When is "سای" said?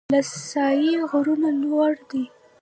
0.51-0.91